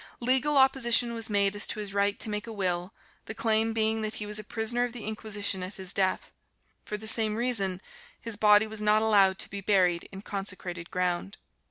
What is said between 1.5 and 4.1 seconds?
as to his right to make a will, the claim being